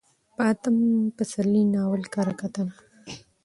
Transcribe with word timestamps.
په 0.35 0.41
اتم 0.51 0.77
پسرلي 1.15 1.63
ناول 1.73 2.03
کره 2.13 2.33
کتنه: 2.41 2.75